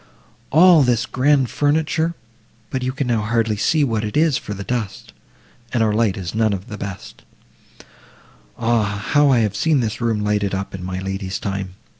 [0.51, 2.15] All this grand furniture,
[2.71, 5.13] but you can now hardly see what it is for the dust,
[5.71, 7.51] and our light is none of the best—ah!
[9.13, 11.75] how I have seen this room lighted up in my lady's time!